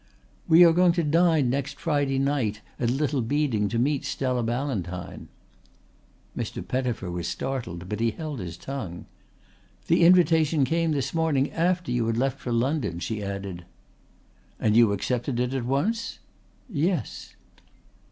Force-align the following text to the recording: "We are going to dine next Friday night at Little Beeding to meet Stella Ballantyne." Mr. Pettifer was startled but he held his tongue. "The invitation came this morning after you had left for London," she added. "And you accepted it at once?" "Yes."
"We 0.47 0.65
are 0.65 0.73
going 0.73 0.93
to 0.93 1.03
dine 1.03 1.51
next 1.51 1.77
Friday 1.79 2.17
night 2.17 2.61
at 2.79 2.89
Little 2.89 3.21
Beeding 3.21 3.69
to 3.69 3.77
meet 3.77 4.03
Stella 4.03 4.41
Ballantyne." 4.41 5.27
Mr. 6.35 6.67
Pettifer 6.67 7.11
was 7.11 7.27
startled 7.27 7.87
but 7.87 7.99
he 7.99 8.09
held 8.09 8.39
his 8.39 8.57
tongue. 8.57 9.05
"The 9.85 10.03
invitation 10.03 10.65
came 10.65 10.91
this 10.93 11.13
morning 11.13 11.51
after 11.51 11.91
you 11.91 12.07
had 12.07 12.17
left 12.17 12.39
for 12.39 12.51
London," 12.51 12.97
she 12.97 13.21
added. 13.23 13.63
"And 14.59 14.75
you 14.75 14.91
accepted 14.91 15.39
it 15.39 15.53
at 15.53 15.65
once?" 15.65 16.17
"Yes." 16.67 17.35